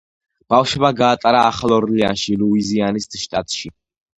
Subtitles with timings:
[0.53, 3.73] ბავშვობა გაატარა ახალ ორლეანში, ლუიზიანის შტატში.